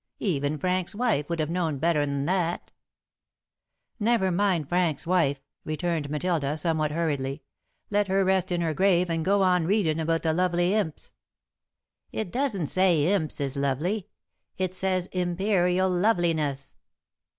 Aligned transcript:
Even 0.17 0.57
Frank's 0.57 0.95
wife 0.95 1.29
would 1.29 1.39
have 1.39 1.51
known 1.51 1.77
better'n 1.77 2.25
that." 2.25 2.71
[Sidenote: 3.99 3.99
Cleopatra] 3.99 4.27
"Never 4.27 4.31
mind 4.35 4.67
Frank's 4.67 5.05
wife," 5.05 5.39
returned 5.63 6.09
Matilda, 6.09 6.57
somewhat 6.57 6.89
hurriedly. 6.89 7.43
"Let 7.91 8.07
her 8.07 8.25
rest 8.25 8.51
in 8.51 8.61
her 8.61 8.73
grave 8.73 9.11
and 9.11 9.23
go 9.23 9.43
on 9.43 9.65
readin' 9.65 9.99
about 9.99 10.23
the 10.23 10.33
lovely 10.33 10.73
imps." 10.73 11.13
"It 12.11 12.31
doesn't 12.31 12.65
say 12.65 13.13
imps 13.13 13.39
is 13.39 13.55
lovely. 13.55 14.07
It 14.57 14.73
says 14.73 15.05
'imperial 15.11 15.91
loveliness.'" 15.91 16.75